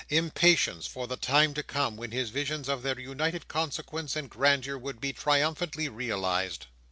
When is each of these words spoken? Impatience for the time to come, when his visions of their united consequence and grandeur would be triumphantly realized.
Impatience 0.09 0.87
for 0.87 1.05
the 1.05 1.15
time 1.15 1.53
to 1.53 1.61
come, 1.61 1.95
when 1.95 2.09
his 2.09 2.31
visions 2.31 2.67
of 2.67 2.81
their 2.81 2.99
united 2.99 3.47
consequence 3.47 4.15
and 4.15 4.31
grandeur 4.31 4.75
would 4.75 4.99
be 4.99 5.13
triumphantly 5.13 5.87
realized. 5.87 6.65